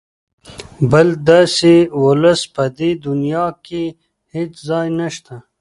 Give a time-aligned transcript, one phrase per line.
[0.91, 3.83] بل داسې ولس په دې دونیا کې
[4.33, 5.35] هېڅ ځای نشته.